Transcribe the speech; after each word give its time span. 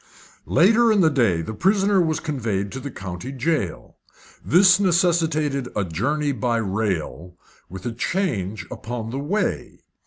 Later 0.47 0.91
in 0.91 1.01
the 1.01 1.11
day 1.11 1.43
the 1.43 1.53
prisoner 1.53 2.01
was 2.01 2.19
conveyed 2.19 2.71
to 2.71 2.79
the 2.79 2.89
county 2.89 3.31
jail. 3.31 3.97
This 4.43 4.79
necessitated 4.79 5.69
a 5.75 5.85
journey 5.85 6.31
by 6.31 6.57
rail, 6.57 7.37
with 7.69 7.85
a 7.85 7.91
change 7.91 8.65
upon 8.71 9.11
the 9.11 9.19
way. 9.19 9.83